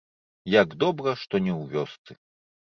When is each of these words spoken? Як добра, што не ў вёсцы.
Як 0.53 0.69
добра, 0.83 1.13
што 1.25 1.35
не 1.49 1.53
ў 1.61 1.77
вёсцы. 1.77 2.11